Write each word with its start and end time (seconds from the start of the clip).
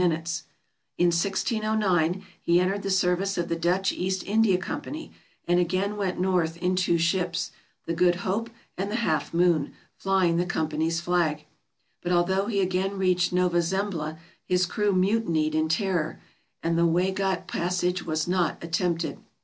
In 0.01 0.09
1609 1.09 2.25
he 2.41 2.59
entered 2.59 2.81
the 2.81 2.89
service 2.89 3.37
of 3.37 3.49
the 3.49 3.55
Dutch 3.55 3.91
East 3.93 4.23
India 4.25 4.57
Company 4.57 5.11
and 5.47 5.59
again 5.59 5.95
went 5.95 6.19
north 6.19 6.57
in 6.57 6.75
two 6.75 6.97
ships, 6.97 7.51
the 7.85 7.93
"Good 7.93 8.15
Hope" 8.25 8.49
and 8.79 8.89
the 8.89 8.95
"Half 8.95 9.31
Moon," 9.31 9.73
flying 9.93 10.37
the 10.37 10.47
Company's 10.47 10.99
flag. 10.99 11.45
But 12.01 12.13
although 12.13 12.47
he 12.47 12.61
again 12.61 12.97
reached 12.97 13.31
Nova 13.31 13.61
Zembla 13.61 14.17
his 14.43 14.65
crew 14.65 14.91
mutinied 14.91 15.53
in 15.53 15.69
terror, 15.69 16.19
and 16.63 16.75
the 16.79 16.87
Waigat 16.87 17.45
passage 17.47 18.03
was 18.03 18.27
not 18.27 18.57
attempted. 18.63 19.19